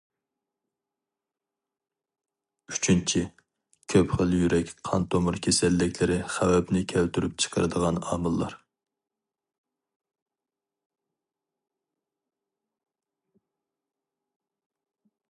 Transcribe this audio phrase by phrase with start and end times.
[2.71, 3.21] ئۈچىنچى،
[3.93, 8.57] كۆپ خىل يۈرەك قان تومۇر كېسەللىكلىرى خەۋپنى كەلتۈرۈپ چىقىرىدىغان ئامىللار.